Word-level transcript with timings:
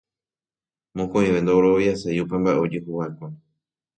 Mokõive 0.99 1.39
ndogueroviaséi 1.43 2.17
upe 2.23 2.35
mbaʼe 2.41 2.59
ojehuvaʼekue. 2.63 3.27